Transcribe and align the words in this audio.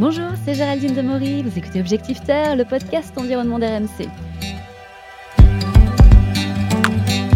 Bonjour, 0.00 0.30
c'est 0.46 0.54
Géraldine 0.54 0.94
Demory, 0.94 1.42
vous 1.42 1.58
écoutez 1.58 1.78
Objectif 1.78 2.24
Terre, 2.24 2.56
le 2.56 2.64
podcast 2.64 3.12
environnement 3.18 3.58
d'RMC. 3.58 4.08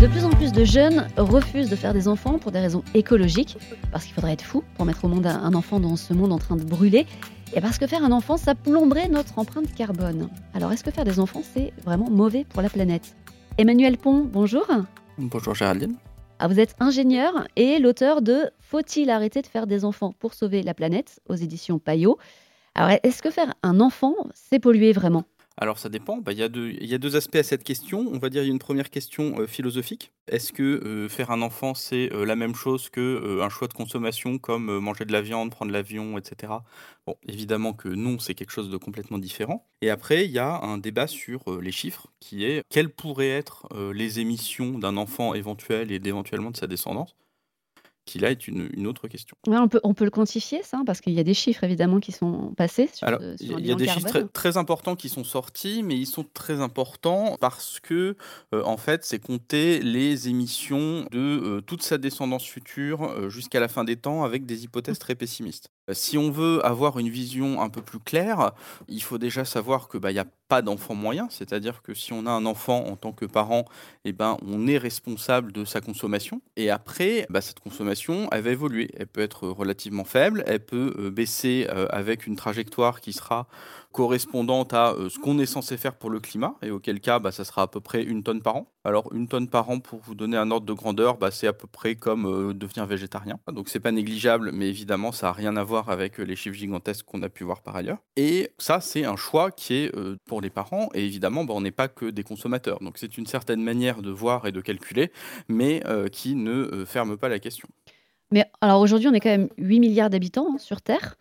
De 0.01 0.07
plus 0.07 0.25
en 0.25 0.31
plus 0.31 0.51
de 0.51 0.65
jeunes 0.65 1.07
refusent 1.19 1.69
de 1.69 1.77
faire 1.77 1.93
des 1.93 2.09
enfants 2.09 2.39
pour 2.39 2.53
des 2.53 2.61
raisons 2.61 2.83
écologiques, 2.95 3.59
parce 3.93 4.07
qu'il 4.07 4.15
faudrait 4.15 4.33
être 4.33 4.45
fou 4.45 4.65
pour 4.77 4.87
mettre 4.87 5.05
au 5.05 5.09
monde 5.09 5.27
un 5.27 5.53
enfant 5.53 5.79
dans 5.79 5.97
ce 5.97 6.15
monde 6.15 6.33
en 6.33 6.39
train 6.39 6.57
de 6.57 6.65
brûler, 6.65 7.07
et 7.55 7.61
parce 7.61 7.77
que 7.77 7.87
faire 7.87 8.03
un 8.03 8.13
enfant, 8.13 8.39
ça 8.39 8.55
plomberait 8.55 9.09
notre 9.09 9.39
empreinte 9.39 9.75
carbone. 9.75 10.31
Alors 10.55 10.73
est-ce 10.73 10.85
que 10.85 10.91
faire 10.91 11.05
des 11.05 11.21
enfants, 11.21 11.43
c'est 11.43 11.75
vraiment 11.85 12.09
mauvais 12.09 12.47
pour 12.49 12.63
la 12.63 12.71
planète? 12.71 13.15
Emmanuel 13.59 13.99
Pont, 13.99 14.25
bonjour. 14.25 14.67
Bonjour 15.19 15.55
Géraldine. 15.55 15.97
Ah, 16.39 16.49
vous 16.49 16.59
êtes 16.59 16.77
ingénieur 16.81 17.47
et 17.57 17.79
l'auteur 17.79 18.23
de 18.23 18.51
Faut-il 18.59 19.11
arrêter 19.11 19.43
de 19.43 19.47
faire 19.49 19.67
des 19.67 19.85
enfants 19.85 20.15
pour 20.19 20.33
sauver 20.33 20.63
la 20.63 20.73
planète? 20.73 21.21
Aux 21.29 21.35
éditions 21.35 21.79
Payot. 21.79 22.19
Alors, 22.75 22.99
est-ce 23.03 23.23
que 23.23 23.31
faire 23.31 23.55
un 23.63 23.81
enfant, 23.81 24.15
c'est 24.35 24.59
polluer 24.59 24.93
vraiment? 24.93 25.25
Alors 25.57 25.79
ça 25.79 25.89
dépend, 25.89 26.17
bah, 26.17 26.33
il 26.33 26.39
y, 26.39 26.43
a 26.43 26.49
deux, 26.49 27.17
aspects 27.17 27.37
à 27.37 27.45
cette 27.45 27.63
question. 27.63 28.09
On 28.13 28.19
va 28.19 28.29
dire 28.29 28.43
il 28.43 28.47
y 28.47 28.49
a 28.49 28.53
une 28.53 28.59
première 28.59 28.91
question 28.91 29.39
euh, 29.39 29.47
philosophique. 29.47 30.11
Est-ce 30.27 30.53
que 30.53 30.63
euh, 30.63 31.09
faire 31.09 31.31
un 31.31 31.43
enfant 31.43 31.75
c'est 31.75 32.13
euh, 32.13 32.27
la 32.27 32.35
même 32.35 32.57
chose 32.57 32.89
que 32.89 33.41
un 33.41 33.49
choix 33.49 33.69
de 33.69 33.73
consommation 33.73 34.39
comme 34.39 34.79
manger 34.81 35.05
de 35.05 35.13
la 35.13 35.23
viande, 35.23 35.53
prendre 35.53 35.71
l'avion, 35.71 36.19
etc. 36.19 36.55
Bon, 37.07 37.15
évidemment 37.29 37.73
que 37.73 37.89
non, 37.89 38.19
c'est 38.19 38.35
quelque 38.35 38.51
chose 38.51 38.69
de 38.69 38.77
complètement 38.77 39.19
différent. 39.19 39.65
Et 39.81 39.91
après, 39.91 40.25
il 40.25 40.33
y 40.33 40.41
a 40.41 40.61
un 40.61 40.79
débat 40.79 41.07
sur 41.07 41.61
les 41.61 41.73
chiffres 41.73 42.09
qui 42.19 42.45
est 42.45 42.65
quelles 42.69 42.91
pourraient 42.91 43.31
être 43.31 43.69
les 43.93 44.19
émissions 44.19 44.77
d'un 44.79 44.97
enfant 44.97 45.35
éventuel 45.35 45.93
et 45.93 46.01
d'éventuellement 46.01 46.51
de 46.51 46.57
sa 46.57 46.67
descendance 46.67 47.15
qui 48.05 48.19
là 48.19 48.31
est 48.31 48.49
une, 48.49 48.87
autre 48.87 49.09
question. 49.09 49.37
on, 49.47 49.69
peut, 49.69 49.81
on 49.83 49.95
peut 49.95 50.05
le 50.05 50.11
quantifier, 50.11 50.63
ça, 50.63 50.83
parce 50.85 51.01
qu'il 51.01 51.15
y 51.15 51.21
a 51.21 51.25
des 51.25 51.35
chiffres 51.35 51.65
évidemment 51.65 52.01
qui 52.01 52.13
sont 52.13 52.53
passés. 52.57 52.91
Sur, 52.93 53.19
il 53.41 53.67
y 53.67 53.73
a 53.73 53.75
des 53.75 53.89
chiffres 53.89 54.29
très, 54.33 54.57
importants 54.57 54.95
qui 54.95 55.09
sont 55.09 55.25
sortis, 55.25 55.83
mais 55.83 55.97
ils 55.97 56.07
sont 56.07 56.25
très 56.35 56.61
importants 56.61 57.37
parce 57.41 57.81
que, 57.81 58.17
euh, 58.55 58.63
en 58.65 58.77
fait, 58.77 59.05
c'est 59.05 59.19
compter 59.19 59.81
les 59.81 60.29
émissions 60.29 61.07
de 61.11 61.19
euh, 61.19 61.61
toute 61.61 61.83
sa 61.83 61.99
descendance 61.99 62.45
future 62.45 63.05
euh, 63.05 63.31
jusqu'à 63.31 63.59
la 63.59 63.69
fin 63.69 63.85
des 63.85 63.97
temps 63.97 64.23
avec 64.23 64.47
des 64.47 64.65
hypothèses 64.65 64.99
très 64.99 65.15
pessimistes. 65.15 65.71
Si 65.93 66.17
on 66.17 66.31
veut 66.31 66.65
avoir 66.65 66.99
une 66.99 67.11
vision 67.11 67.61
un 67.61 67.69
peu 67.69 67.83
plus 67.83 67.99
claire, 67.99 68.53
il 68.89 69.03
faut 69.03 69.19
déjà 69.19 69.45
savoir 69.45 69.89
que 69.89 69.99
bah, 69.99 70.11
il 70.11 70.15
n'y 70.15 70.21
a 70.21 70.27
pas 70.49 70.63
d'enfant 70.63 70.95
moyen, 70.95 71.29
c'est-à-dire 71.31 71.83
que 71.83 71.95
si 71.95 72.13
on 72.13 72.27
a 72.27 72.31
un 72.31 72.47
enfant 72.47 72.85
en 72.87 72.97
tant 72.97 73.13
que 73.13 73.25
parent, 73.27 73.65
eh 74.05 74.13
ben, 74.13 74.37
on 74.47 74.67
est 74.67 74.79
responsable 74.79 75.53
de 75.53 75.65
sa 75.65 75.81
consommation. 75.81 76.41
Et 76.57 76.71
après, 76.71 77.27
bah, 77.31 77.41
cette 77.41 77.61
consommation, 77.61 78.29
elle 78.33 78.43
va 78.43 78.51
évoluer. 78.51 78.91
Elle 78.97 79.07
peut 79.07 79.21
être 79.21 79.49
relativement 79.49 80.05
faible, 80.05 80.43
elle 80.47 80.65
peut 80.65 80.95
euh, 80.99 81.11
baisser 81.11 81.67
euh, 81.71 81.87
avec 81.91 82.27
une 82.27 82.37
trajectoire 82.37 83.01
qui 83.01 83.13
sera 83.13 83.47
correspondante 83.95 84.75
à 84.75 84.93
euh, 84.93 85.09
ce 85.09 85.19
qu'on 85.19 85.39
est 85.39 85.47
censé 85.47 85.77
faire 85.77 85.95
pour 85.95 86.11
le 86.11 86.19
climat, 86.19 86.57
et 86.63 86.71
auquel 86.71 87.01
cas, 87.01 87.21
bah, 87.21 87.31
ça 87.31 87.45
sera 87.45 87.63
à 87.63 87.67
peu 87.69 87.81
près 87.81 88.03
une 88.03 88.23
tonne 88.25 88.43
par 88.43 88.57
an. 88.57 88.67
Alors, 88.83 89.11
une 89.15 89.29
tonne 89.29 89.49
par 89.49 89.71
an, 89.71 89.79
pour 89.79 90.01
vous 90.01 90.15
donner 90.15 90.37
un 90.37 90.51
ordre 90.51 90.67
de 90.67 90.73
grandeur, 90.73 91.17
bah, 91.17 91.31
c'est 91.31 91.47
à 91.47 91.53
peu 91.53 91.69
près 91.69 91.95
comme 91.95 92.27
euh, 92.27 92.53
devenir 92.53 92.87
végétarien. 92.87 93.39
Donc, 93.51 93.69
c'est 93.69 93.81
pas 93.81 93.93
négligeable, 93.93 94.51
mais 94.53 94.69
évidemment, 94.69 95.13
ça 95.13 95.29
n'a 95.29 95.33
rien 95.33 95.57
à 95.57 95.63
voir 95.63 95.74
avec 95.83 96.21
euh, 96.21 96.23
les 96.23 96.37
chiffres 96.37 96.57
gigantesques 96.57 97.05
qu'on 97.07 97.23
a 97.23 97.29
pu 97.29 97.45
voir 97.45 97.63
par 97.63 97.77
ailleurs. 97.77 97.99
Et 98.17 98.51
ça, 98.59 98.81
c'est 98.81 99.05
un 99.05 99.17
choix 99.17 99.51
qui 99.51 99.75
est 99.75 99.93
pour 100.27 100.41
les 100.41 100.51
parents, 100.51 100.89
et 100.95 101.05
évidemment, 101.05 101.45
bah, 101.45 101.55
on 101.57 101.61
n'est 101.61 101.71
pas 101.71 101.89
que 101.89 102.07
des 102.07 102.23
consommateurs. 102.23 102.79
Donc, 102.81 102.99
c'est 102.99 103.19
une 103.19 103.27
certaine 103.27 103.63
manière 103.63 104.03
de 104.03 104.11
voir 104.11 104.47
et 104.47 104.53
de 104.53 104.61
calculer, 104.61 105.11
mais 105.49 105.83
qui 106.13 106.35
ne 106.35 106.85
ferme 106.85 107.17
pas 107.17 107.29
la 107.29 107.39
question. 107.39 107.69
Mais 108.31 108.51
alors 108.61 108.81
aujourd'hui, 108.81 109.09
on 109.09 109.13
est 109.13 109.21
quand 109.21 109.31
même 109.31 109.49
8 109.59 109.81
milliards 109.81 110.11
d'habitants 110.11 110.55
hein, 110.55 110.59
sur 110.59 110.83
Terre. 110.83 111.17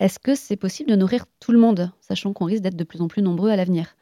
Est-ce 0.00 0.18
que 0.18 0.34
c'est 0.34 0.56
possible 0.56 0.90
de 0.90 0.96
nourrir 0.96 1.26
tout 1.40 1.52
le 1.52 1.58
monde, 1.58 1.92
sachant 2.00 2.32
qu'on 2.32 2.46
risque 2.46 2.62
d'être 2.62 2.76
de 2.76 2.84
plus 2.84 3.00
en 3.02 3.08
plus 3.08 3.22
nombreux 3.22 3.50
à 3.50 3.56
l'avenir? 3.56 3.96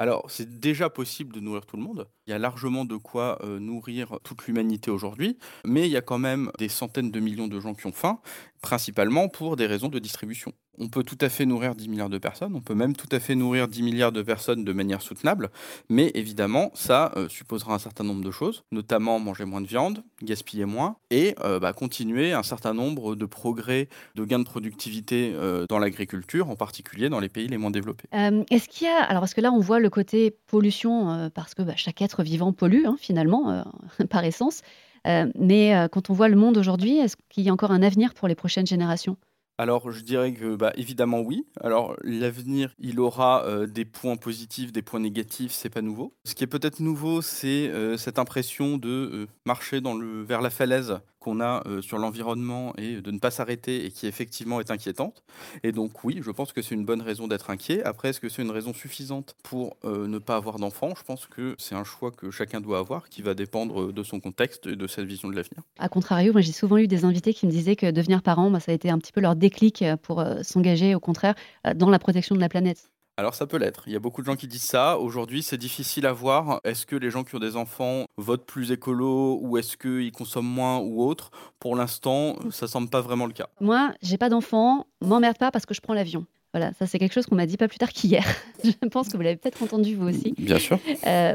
Alors, 0.00 0.30
c'est 0.30 0.58
déjà 0.60 0.88
possible 0.88 1.34
de 1.34 1.40
nourrir 1.40 1.66
tout 1.66 1.76
le 1.76 1.82
monde. 1.82 2.08
Il 2.26 2.30
y 2.30 2.32
a 2.32 2.38
largement 2.38 2.86
de 2.86 2.96
quoi 2.96 3.36
euh, 3.44 3.58
nourrir 3.58 4.18
toute 4.24 4.46
l'humanité 4.46 4.90
aujourd'hui, 4.90 5.36
mais 5.62 5.86
il 5.86 5.90
y 5.90 5.96
a 5.98 6.00
quand 6.00 6.18
même 6.18 6.50
des 6.58 6.70
centaines 6.70 7.10
de 7.10 7.20
millions 7.20 7.48
de 7.48 7.60
gens 7.60 7.74
qui 7.74 7.86
ont 7.86 7.92
faim, 7.92 8.18
principalement 8.62 9.28
pour 9.28 9.56
des 9.56 9.66
raisons 9.66 9.88
de 9.88 9.98
distribution 9.98 10.54
on 10.80 10.88
peut 10.88 11.04
tout 11.04 11.18
à 11.20 11.28
fait 11.28 11.46
nourrir 11.46 11.74
10 11.74 11.88
milliards 11.88 12.08
de 12.08 12.18
personnes, 12.18 12.54
on 12.56 12.60
peut 12.60 12.74
même 12.74 12.96
tout 12.96 13.08
à 13.12 13.20
fait 13.20 13.34
nourrir 13.34 13.68
10 13.68 13.82
milliards 13.82 14.12
de 14.12 14.22
personnes 14.22 14.64
de 14.64 14.72
manière 14.72 15.02
soutenable, 15.02 15.50
mais 15.88 16.10
évidemment, 16.14 16.70
ça 16.74 17.12
euh, 17.16 17.28
supposera 17.28 17.74
un 17.74 17.78
certain 17.78 18.02
nombre 18.02 18.24
de 18.24 18.30
choses, 18.30 18.64
notamment 18.72 19.18
manger 19.18 19.44
moins 19.44 19.60
de 19.60 19.66
viande, 19.66 20.02
gaspiller 20.22 20.64
moins, 20.64 20.96
et 21.10 21.34
euh, 21.44 21.60
bah, 21.60 21.72
continuer 21.72 22.32
un 22.32 22.42
certain 22.42 22.72
nombre 22.72 23.14
de 23.14 23.26
progrès, 23.26 23.88
de 24.14 24.24
gains 24.24 24.38
de 24.38 24.44
productivité 24.44 25.32
euh, 25.34 25.66
dans 25.68 25.78
l'agriculture, 25.78 26.48
en 26.48 26.56
particulier 26.56 27.10
dans 27.10 27.20
les 27.20 27.28
pays 27.28 27.46
les 27.46 27.58
moins 27.58 27.70
développés. 27.70 28.08
Est-ce 28.12 28.68
qu'il 28.68 28.86
y 28.86 28.90
a, 28.90 29.02
alors 29.02 29.20
parce 29.20 29.34
que 29.34 29.40
là 29.40 29.52
on 29.52 29.60
voit 29.60 29.80
le 29.80 29.90
côté 29.90 30.34
pollution, 30.46 31.30
parce 31.34 31.54
que 31.54 31.62
bah, 31.62 31.74
chaque 31.76 32.00
être 32.00 32.22
vivant 32.22 32.52
pollue 32.52 32.86
hein, 32.86 32.96
finalement, 32.98 33.64
par 34.10 34.24
essence, 34.24 34.62
mais 35.04 35.88
quand 35.92 36.08
on 36.10 36.14
voit 36.14 36.28
le 36.28 36.36
monde 36.36 36.56
aujourd'hui, 36.56 36.96
est-ce 36.98 37.16
qu'il 37.28 37.44
y 37.44 37.50
a 37.50 37.52
encore 37.52 37.70
un 37.70 37.82
avenir 37.82 38.14
pour 38.14 38.28
les 38.28 38.34
prochaines 38.34 38.66
générations? 38.66 39.16
Alors, 39.60 39.90
je 39.90 40.00
dirais 40.00 40.32
que, 40.32 40.56
bah, 40.56 40.72
évidemment, 40.76 41.20
oui. 41.20 41.44
Alors, 41.60 41.94
l'avenir, 42.02 42.72
il 42.78 42.98
aura 42.98 43.44
euh, 43.44 43.66
des 43.66 43.84
points 43.84 44.16
positifs, 44.16 44.72
des 44.72 44.80
points 44.80 45.00
négatifs, 45.00 45.52
c'est 45.52 45.68
pas 45.68 45.82
nouveau. 45.82 46.14
Ce 46.24 46.34
qui 46.34 46.44
est 46.44 46.46
peut-être 46.46 46.80
nouveau, 46.80 47.20
c'est 47.20 47.68
euh, 47.68 47.98
cette 47.98 48.18
impression 48.18 48.78
de 48.78 48.88
euh, 48.88 49.26
marcher 49.44 49.82
vers 50.26 50.40
la 50.40 50.48
falaise 50.48 51.00
qu'on 51.20 51.40
a 51.40 51.62
sur 51.80 51.98
l'environnement 51.98 52.74
et 52.76 53.00
de 53.00 53.10
ne 53.10 53.18
pas 53.18 53.30
s'arrêter 53.30 53.84
et 53.84 53.90
qui 53.90 54.06
effectivement 54.06 54.60
est 54.60 54.70
inquiétante. 54.70 55.22
Et 55.62 55.72
donc, 55.72 56.02
oui, 56.04 56.20
je 56.22 56.30
pense 56.30 56.52
que 56.52 56.62
c'est 56.62 56.74
une 56.74 56.84
bonne 56.84 57.02
raison 57.02 57.28
d'être 57.28 57.50
inquiet. 57.50 57.82
Après, 57.84 58.08
est-ce 58.08 58.20
que 58.20 58.28
c'est 58.28 58.42
une 58.42 58.50
raison 58.50 58.72
suffisante 58.72 59.36
pour 59.42 59.76
ne 59.84 60.18
pas 60.18 60.36
avoir 60.36 60.58
d'enfants? 60.58 60.94
Je 60.96 61.04
pense 61.04 61.26
que 61.26 61.54
c'est 61.58 61.74
un 61.74 61.84
choix 61.84 62.10
que 62.10 62.30
chacun 62.30 62.60
doit 62.60 62.78
avoir 62.78 63.08
qui 63.08 63.22
va 63.22 63.34
dépendre 63.34 63.92
de 63.92 64.02
son 64.02 64.18
contexte 64.20 64.66
et 64.66 64.76
de 64.76 64.86
sa 64.86 65.04
vision 65.04 65.28
de 65.28 65.36
l'avenir. 65.36 65.62
A 65.78 65.88
contrario, 65.88 66.32
moi, 66.32 66.40
j'ai 66.40 66.52
souvent 66.52 66.78
eu 66.78 66.88
des 66.88 67.04
invités 67.04 67.34
qui 67.34 67.46
me 67.46 67.50
disaient 67.50 67.76
que 67.76 67.90
devenir 67.90 68.22
parent, 68.22 68.58
ça 68.60 68.72
a 68.72 68.74
été 68.74 68.90
un 68.90 68.98
petit 68.98 69.12
peu 69.12 69.20
leur 69.20 69.36
déclic 69.36 69.82
euh, 69.82 69.96
pour 69.96 70.20
euh, 70.20 70.42
s'engager, 70.42 70.94
au 70.94 71.00
contraire, 71.00 71.34
euh, 71.66 71.74
dans 71.74 71.90
la 71.90 71.98
protection 71.98 72.34
de 72.34 72.40
la 72.40 72.48
planète 72.48 72.90
alors 73.20 73.34
ça 73.34 73.46
peut 73.46 73.58
l'être. 73.58 73.82
Il 73.86 73.92
y 73.92 73.96
a 73.96 73.98
beaucoup 73.98 74.22
de 74.22 74.26
gens 74.26 74.34
qui 74.34 74.48
disent 74.48 74.62
ça. 74.62 74.98
Aujourd'hui, 74.98 75.42
c'est 75.42 75.58
difficile 75.58 76.06
à 76.06 76.12
voir. 76.12 76.58
Est-ce 76.64 76.86
que 76.86 76.96
les 76.96 77.10
gens 77.10 77.22
qui 77.22 77.34
ont 77.34 77.38
des 77.38 77.54
enfants 77.54 78.06
votent 78.16 78.46
plus 78.46 78.72
écolo 78.72 79.38
ou 79.42 79.58
est-ce 79.58 79.76
qu'ils 79.76 80.10
consomment 80.10 80.48
moins 80.48 80.78
ou 80.78 81.02
autre? 81.02 81.30
Pour 81.58 81.76
l'instant, 81.76 82.36
ça 82.50 82.66
semble 82.66 82.88
pas 82.88 83.02
vraiment 83.02 83.26
le 83.26 83.34
cas. 83.34 83.50
Moi, 83.60 83.92
j'ai 84.00 84.16
pas 84.16 84.30
d'enfants, 84.30 84.86
m'emmerde 85.02 85.36
pas 85.36 85.50
parce 85.50 85.66
que 85.66 85.74
je 85.74 85.82
prends 85.82 85.92
l'avion. 85.92 86.24
Voilà, 86.54 86.72
ça 86.78 86.86
c'est 86.86 86.98
quelque 86.98 87.12
chose 87.12 87.26
qu'on 87.26 87.34
m'a 87.34 87.44
dit 87.44 87.58
pas 87.58 87.68
plus 87.68 87.76
tard 87.76 87.90
qu'hier. 87.90 88.24
je 88.64 88.88
pense 88.88 89.08
que 89.08 89.18
vous 89.18 89.22
l'avez 89.22 89.36
peut-être 89.36 89.62
entendu 89.62 89.94
vous 89.94 90.08
aussi. 90.08 90.34
Bien 90.38 90.58
sûr. 90.58 90.78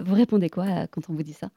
vous 0.03 0.15
répondez 0.15 0.49
quoi 0.49 0.87
quand 0.87 1.01
on 1.09 1.13
vous 1.13 1.23
dit 1.23 1.33
ça? 1.33 1.51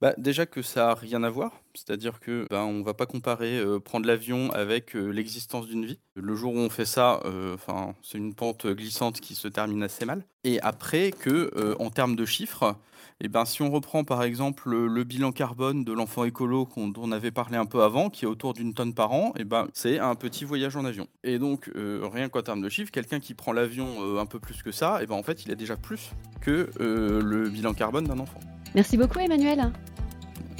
Bah, 0.00 0.14
déjà 0.16 0.46
que 0.46 0.62
ça 0.62 0.86
n'a 0.86 0.94
rien 0.94 1.22
à 1.22 1.28
voir, 1.28 1.52
c'est-à-dire 1.74 2.20
que 2.20 2.46
ben, 2.48 2.62
on 2.62 2.82
va 2.82 2.94
pas 2.94 3.04
comparer 3.04 3.58
euh, 3.58 3.78
prendre 3.80 4.06
l'avion 4.06 4.50
avec 4.52 4.96
euh, 4.96 5.10
l'existence 5.10 5.66
d'une 5.66 5.84
vie. 5.84 6.00
Le 6.14 6.34
jour 6.34 6.54
où 6.54 6.58
on 6.58 6.70
fait 6.70 6.86
ça, 6.86 7.20
euh, 7.26 7.54
enfin 7.54 7.94
c'est 8.02 8.16
une 8.16 8.34
pente 8.34 8.66
glissante 8.66 9.20
qui 9.20 9.34
se 9.34 9.46
termine 9.46 9.82
assez 9.82 10.06
mal. 10.06 10.24
Et 10.42 10.58
après 10.62 11.10
que 11.10 11.76
en 11.78 11.90
termes 11.90 12.16
de 12.16 12.24
chiffres, 12.24 12.76
eh 13.20 13.28
ben, 13.28 13.44
si 13.44 13.60
on 13.60 13.70
reprend 13.70 14.04
par 14.04 14.22
exemple 14.22 14.70
le, 14.70 15.04
bilan 15.04 15.32
carbone 15.32 15.84
de 15.84 15.92
l'enfant 15.92 16.24
écolo 16.24 16.66
dont 16.74 16.92
on 16.96 17.12
avait 17.12 17.30
parlé 17.30 17.58
un 17.58 17.66
peu 17.66 17.82
avant, 17.82 18.08
qui 18.08 18.24
est 18.24 18.28
autour 18.28 18.54
d'une 18.54 18.72
tonne 18.72 18.94
par 18.94 19.12
an, 19.12 19.34
eh 19.36 19.44
ben, 19.44 19.68
c'est 19.74 19.98
un 19.98 20.14
petit 20.14 20.46
voyage 20.46 20.76
en 20.76 20.86
avion. 20.86 21.08
Et 21.24 21.38
donc, 21.38 21.70
rien 21.74 22.30
qu'en 22.30 22.40
termes 22.40 22.62
de 22.62 22.70
chiffres, 22.70 22.90
quelqu'un 22.90 23.20
qui 23.20 23.34
prend 23.34 23.52
l'avion 23.52 24.18
un 24.18 24.24
peu 24.24 24.38
plus 24.38 24.62
que 24.62 24.72
ça, 24.72 25.00
eh 25.02 25.06
ben, 25.06 25.14
en 25.14 25.22
fait, 25.22 25.44
il 25.44 25.52
a 25.52 25.56
déjà 25.56 25.76
plus 25.76 26.12
que 26.40 26.70
le 26.78 27.50
bilan 27.50 27.74
carbone 27.74 28.04
d'un 28.04 28.18
enfant. 28.18 28.40
Merci 28.74 28.96
beaucoup 28.96 29.18
Emmanuel. 29.18 29.72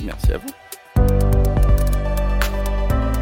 Merci 0.03 0.33
à 0.33 0.39
vous. 0.39 0.49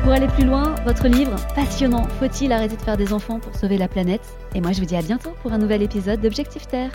Pour 0.02 0.12
aller 0.12 0.28
plus 0.28 0.44
loin, 0.44 0.74
votre 0.86 1.06
livre 1.06 1.36
passionnant 1.54 2.04
Faut-il 2.18 2.50
arrêter 2.50 2.76
de 2.76 2.80
faire 2.82 2.96
des 2.96 3.12
enfants 3.12 3.40
pour 3.40 3.54
sauver 3.54 3.76
la 3.76 3.88
planète? 3.88 4.22
Et 4.54 4.60
moi 4.60 4.72
je 4.72 4.80
vous 4.80 4.86
dis 4.86 4.96
à 4.96 5.02
bientôt 5.02 5.32
pour 5.42 5.52
un 5.52 5.58
nouvel 5.58 5.82
épisode 5.82 6.20
d'Objectif 6.20 6.66
Terre. 6.66 6.92